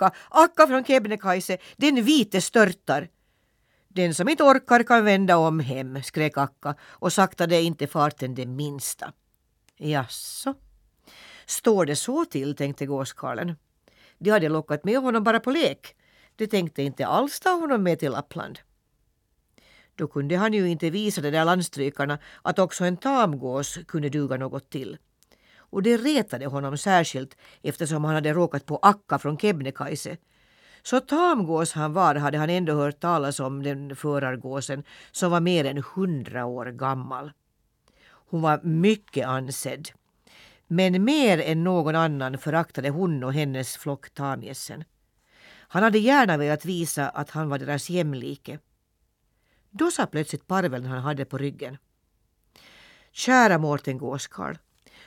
[0.00, 3.08] Akka, Akka från Kebnekaise, den vite störtar.
[3.88, 8.46] Den som inte orkar kan vända om hem, skrek Akka och saktade inte farten det
[8.46, 9.12] minsta.
[9.76, 10.54] Jaså?
[11.46, 13.56] Står det så till, tänkte gåskarlen.
[14.18, 15.96] De hade lockat med honom bara på lek.
[16.36, 18.58] De tänkte inte alls ta honom med till Lappland.
[19.94, 24.36] Då kunde han ju inte visa de där landstrykarna att också en tamgås kunde duga
[24.36, 24.98] något till.
[25.70, 30.16] Och det retade honom särskilt eftersom han hade råkat på Akka från Kebnekaise.
[30.82, 35.64] Så tamgås han var hade han ändå hört talas om den förargåsen som var mer
[35.64, 37.32] än hundra år gammal.
[38.30, 39.88] Hon var mycket ansedd.
[40.66, 44.84] Men mer än någon annan föraktade hon och hennes flock tamgässen.
[45.72, 48.58] Han hade gärna velat visa att han var deras jämlike.
[49.70, 51.78] Då sa plötsligt parveln han hade på ryggen.
[53.12, 54.56] Kära Mårten Gåskarl.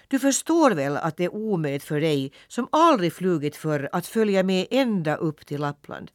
[0.07, 4.43] Du förstår väl att det är omöjligt för dig som aldrig flugit förr att följa
[4.43, 6.12] med ända upp till Lappland.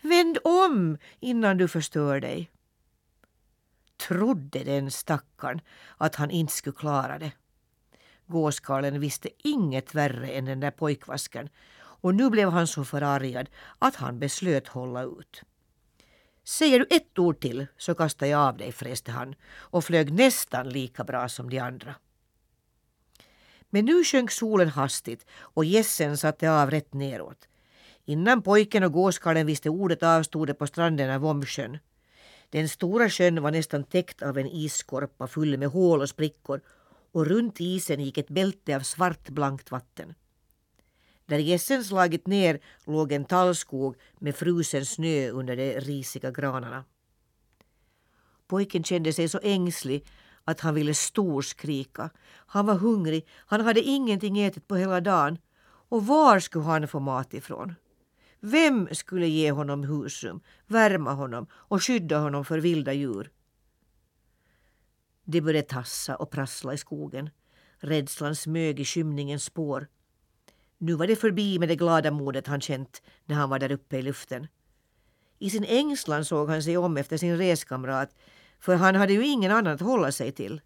[0.00, 2.50] Vänd om innan du förstör dig.
[4.08, 5.60] Trodde den stackaren
[5.96, 7.32] att han inte skulle klara det.
[8.26, 13.96] Gåskarlen visste inget värre än den där pojkvasken och nu blev han så förargad att
[13.96, 15.42] han beslöt hålla ut.
[16.44, 20.68] Säger du ett ord till så kastar jag av dig, fräste han och flög nästan
[20.68, 21.94] lika bra som de andra.
[23.74, 27.48] Men nu sjönk solen hastigt och gässen satte av rätt neråt.
[28.04, 31.78] Innan pojken och gåskarlen visste ordet avstod det på stranden av Vomsjön.
[32.50, 36.60] Den stora sjön var nästan täckt av en isskorpa full med hål och sprickor
[37.12, 40.14] och runt isen gick ett bälte av svart blankt vatten.
[41.26, 46.84] Där gässen slagit ner låg en tallskog med frusen snö under de risiga granarna.
[48.46, 50.06] Pojken kände sig så ängslig
[50.44, 52.10] att han ville storskrika.
[52.46, 55.38] Han var hungrig, han hade ingenting ätit på hela dagen.
[55.88, 57.74] Och var skulle han få mat ifrån?
[58.40, 63.30] Vem skulle ge honom husrum, värma honom och skydda honom för vilda djur?
[65.24, 67.30] Det började tassa och prassla i skogen.
[67.78, 69.88] Rädslan smög i skymningens spår.
[70.78, 73.98] Nu var det förbi med det glada modet han känt när han var där uppe
[73.98, 74.46] i luften.
[75.38, 78.14] I sin ängslan såg han sig om efter sin reskamrat
[78.62, 80.60] för han hade ju ingen annan att hålla sig till.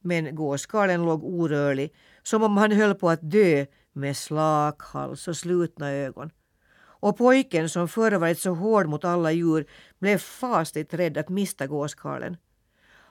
[0.00, 5.36] Men gåskarlen låg orörlig som om han höll på att dö med slak hals och
[5.36, 6.30] slutna ögon.
[7.02, 9.66] Och pojken som förr varit så hård mot alla djur
[9.98, 12.36] blev fasligt rädd att mista gåskarlen.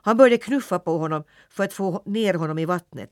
[0.02, 3.12] Han började knuffa på honom för att få ner honom i vattnet.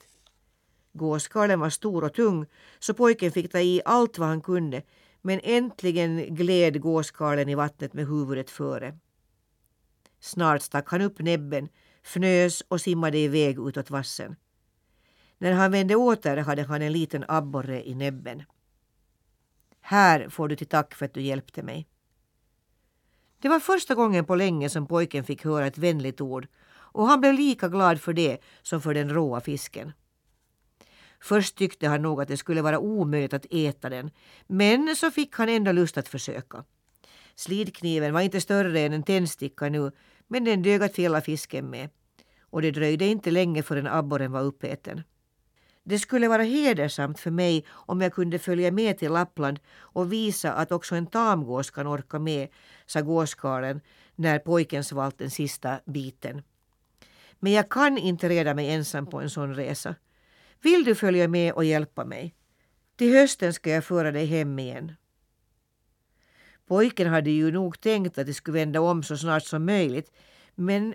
[0.93, 2.45] Gåskarlen var stor och tung
[2.79, 4.81] så pojken fick ta i allt vad han kunde
[5.21, 8.97] men äntligen gled gåskarlen i vattnet med huvudet före.
[10.19, 11.69] Snart stack han upp näbben,
[12.03, 14.35] fnös och simmade iväg utåt vassen.
[15.37, 18.43] När han vände åter hade han en liten abborre i näbben.
[19.81, 21.87] Här får du till tack för att du hjälpte mig.
[23.41, 27.21] Det var första gången på länge som pojken fick höra ett vänligt ord och han
[27.21, 29.91] blev lika glad för det som för den råa fisken.
[31.19, 34.11] Först tyckte han nog att det skulle vara omöjligt att äta den,
[34.47, 36.63] men så fick han ändå lust att försöka.
[37.37, 39.91] Slidkniven var inte större än en tändsticka nu,
[40.27, 41.89] men den dög att fälla fisken med.
[42.39, 45.03] Och det dröjde inte länge förrän abborren var uppäten.
[45.83, 50.53] Det skulle vara hedersamt för mig om jag kunde följa med till Lappland och visa
[50.53, 52.47] att också en tamgås kan orka med,
[52.85, 53.81] sa gåskarlen
[54.15, 56.41] när pojken svalt den sista biten.
[57.39, 59.95] Men jag kan inte reda mig ensam på en sån resa.
[60.61, 62.35] Vill du följa med och hjälpa mig?
[62.95, 64.91] Till hösten ska jag föra dig hem igen.
[66.67, 70.11] Pojken hade ju nog tänkt att de skulle vända om så snart som möjligt
[70.55, 70.93] men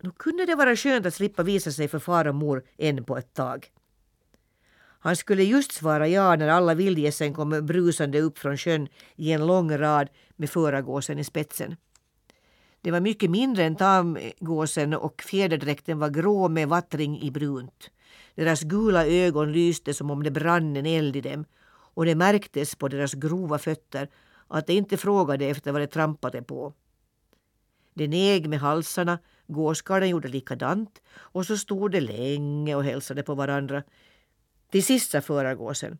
[0.00, 3.16] nu kunde det vara skönt att slippa visa sig för far och mor än på
[3.16, 3.70] ett tag.
[5.02, 9.46] Han skulle just svara ja när alla vildgässen kom brusande upp från sjön i en
[9.46, 11.76] lång rad med förargåsen i spetsen.
[12.80, 17.90] Det var mycket mindre än tamgåsen och fjäderdräkten var grå med vattring i brunt.
[18.34, 21.44] Deras gula ögon lyste som om det brann en eld i dem
[21.94, 24.08] och det märktes på deras grova fötter
[24.50, 26.72] att de inte frågade efter vad de trampade på.
[27.94, 33.34] De neg med halsarna, gåskarlen gjorde likadant och så stod de länge och hälsade på
[33.34, 33.82] varandra.
[34.70, 35.98] Till sist sa förargåsen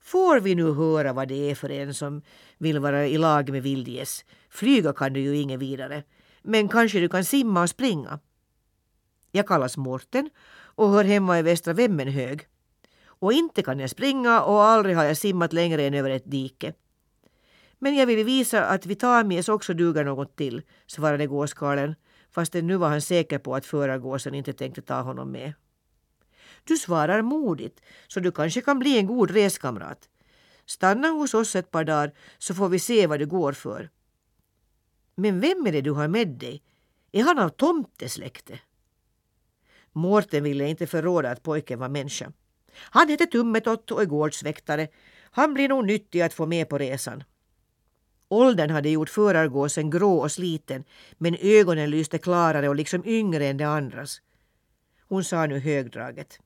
[0.00, 2.22] Får vi nu höra vad det är för en som
[2.58, 4.24] vill vara i lag med vildgäss?
[4.50, 6.02] Flyga kan du ju inget vidare,
[6.42, 8.20] men kanske du kan simma och springa?
[9.32, 12.46] Jag kallas Mårten och hör hemma i Västra Vemmenhög.
[13.06, 16.72] Och inte kan jag springa och aldrig har jag simmat längre än över ett dike.
[17.82, 21.94] Men jag vill visa att Vitamies också duger något till, svarade gåskarlen,
[22.30, 25.52] fastän nu var han säker på att förargåsen inte tänkte ta honom med.
[26.64, 30.08] Du svarar modigt, så du kanske kan bli en god reskamrat.
[30.66, 33.90] Stanna hos oss ett par dagar så får vi se vad du går för.
[35.14, 36.62] Men vem är det du har med dig?
[37.12, 38.58] Är han av tomtesläkte?
[39.92, 42.32] Mårten ville inte förråda att pojken var människa.
[42.72, 44.88] Han heter Tummetott och är gårdsväktare.
[45.30, 47.24] Han blir nog nyttig att få med på resan.
[48.32, 50.84] Åldern hade gjort förargåsen grå och sliten
[51.18, 54.20] men ögonen lyste klarare och liksom yngre än de andras.
[55.08, 56.38] Hon sa nu högdraget.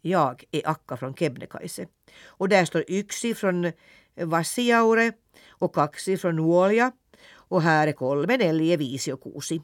[0.00, 1.86] Jag är Akka från Kebnekaise.
[2.26, 3.72] Och där står Yksi från
[4.14, 5.12] Vassiaure
[5.48, 6.92] och Kaksi från Nuolja
[7.30, 9.62] och här är Kolmen, Elje, Visi och Kuusi.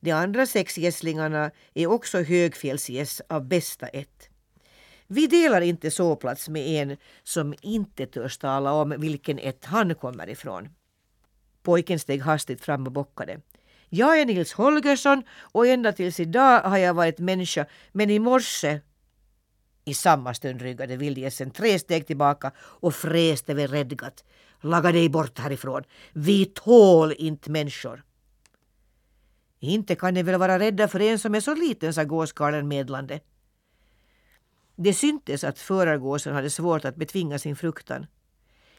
[0.00, 4.28] De andra sex gässlingarna är också högfjällsgäss av bästa ett.
[5.06, 10.28] Vi delar inte sovplats med en som inte törs tala om vilken ett han kommer
[10.28, 10.68] ifrån.
[11.66, 13.40] Pojken steg hastigt fram och bockade.
[13.88, 15.22] Jag är Nils Holgersson
[15.52, 18.80] och ända tills idag har jag varit människa men i morse
[19.84, 24.24] i samma stund ryggade vildgässen tre steg tillbaka och fräste vid redgat.
[24.60, 25.82] Laga dig bort härifrån.
[26.12, 28.04] Vi tål inte människor.
[29.58, 33.20] Inte kan ni väl vara rädda för en som är så liten, sa gåskarlen medlande.
[34.76, 38.06] Det syntes att förargåsen hade svårt att betvinga sin fruktan.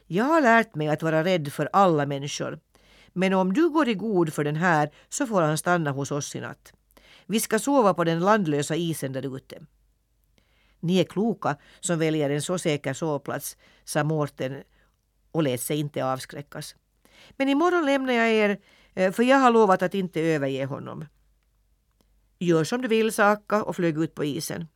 [0.10, 2.60] Jag har lärt mig att vara rädd för alla människor.
[3.18, 6.36] Men om du går i god för den här så får han stanna hos oss
[6.36, 6.74] i natt.
[7.26, 9.60] Vi ska sova på den landlösa isen där ute.
[10.80, 14.64] Ni är kloka som väljer en så säker sovplats, sa Mårten
[15.32, 16.76] och lät sig inte avskräckas.
[17.38, 18.60] Men imorgon lämnar jag er
[18.94, 21.06] eh, för jag har lovat att inte överge honom.
[22.40, 24.68] Gör som du vill, sa Akka och flög ut på isen.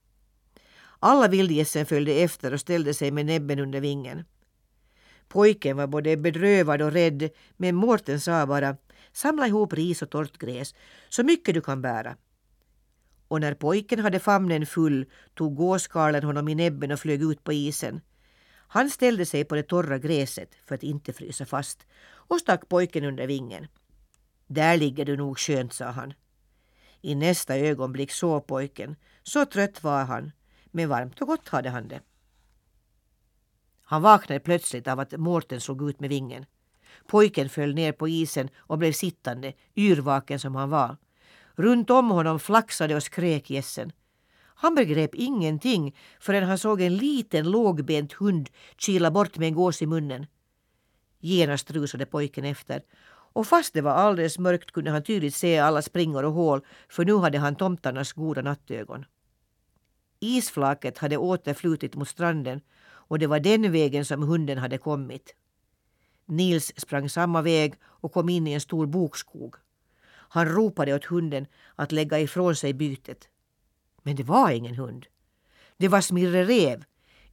[1.00, 4.24] Alla vildgässen följde efter och ställde sig med näbben under vingen.
[5.32, 8.78] Pojken var både bedrövad och rädd men Mårten sa bara
[9.12, 10.76] samla ihop ris och torrt gräs,
[11.10, 12.16] så mycket du kan bära.
[13.28, 17.54] Och när pojken hade famnen full tog gåskarlen honom i näbben och flög ut på
[17.54, 18.02] isen.
[18.68, 23.06] Han ställde sig på det torra gräset för att inte frysa fast och stack pojken
[23.06, 23.68] under vingen.
[24.48, 26.14] Där ligger du nog skönt, sa han.
[27.02, 30.32] I nästa ögonblick såg pojken, så trött var han,
[30.66, 32.02] men varmt och gott hade han det.
[33.92, 36.46] Han vaknade plötsligt av att Mårten slog ut med vingen.
[37.08, 40.98] Pojken föll ner på isen och blev sittande, yrvaken som han var.
[41.56, 43.92] Runt om honom flaxade och skrek gässen.
[44.38, 49.82] Han begrep ingenting förrän han såg en liten lågbent hund kila bort med en gås
[49.82, 50.26] i munnen.
[51.20, 52.82] Genast rusade pojken efter
[53.34, 57.06] och fast det var alldeles mörkt kunde han tydligt se alla springor och hål för
[57.06, 59.06] nu hade han tomtarnas goda nattögon.
[60.20, 62.62] Isflaket hade återflutit mot stranden
[63.12, 65.36] och det var den vägen som hunden hade kommit.
[66.26, 69.56] Nils sprang samma väg och kom in i en stor bokskog.
[70.08, 73.30] Han ropade åt hunden att lägga ifrån sig bytet.
[74.04, 75.06] Men det var ingen hund.
[75.78, 76.84] Det var Smirre Rev,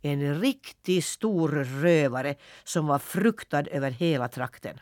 [0.02, 1.48] en riktigt stor
[1.82, 2.34] rövare
[2.64, 4.80] som var fruktad över hela trakten.